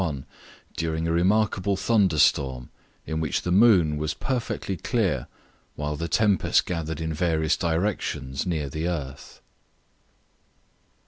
1791, 0.01 0.77
during 0.77 1.07
a 1.07 1.11
remarkable 1.15 1.75
thunder 1.77 2.17
storm, 2.17 2.71
in 3.05 3.19
which 3.19 3.43
the 3.43 3.51
moon 3.51 3.97
was 3.97 4.15
perfectly 4.15 4.75
clear, 4.75 5.27
while 5.75 5.95
the 5.95 6.07
tempest 6.07 6.65
gathered 6.65 6.99
in 6.99 7.13
various 7.13 7.55
directions 7.55 8.43
near 8.43 8.67
the 8.67 8.87
earth. 8.87 9.41